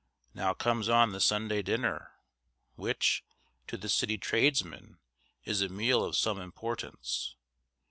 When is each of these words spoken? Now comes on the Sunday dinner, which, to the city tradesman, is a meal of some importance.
Now 0.33 0.55
comes 0.55 0.89
on 0.89 1.11
the 1.11 1.19
Sunday 1.19 1.61
dinner, 1.61 2.13
which, 2.73 3.23
to 3.67 3.77
the 3.77 3.87
city 3.87 4.17
tradesman, 4.17 4.97
is 5.45 5.61
a 5.61 5.69
meal 5.69 6.03
of 6.03 6.17
some 6.17 6.41
importance. 6.41 7.35